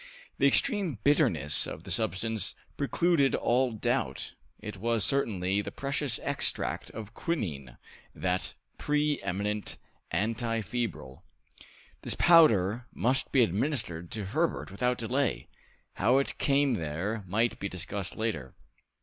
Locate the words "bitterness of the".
1.03-1.91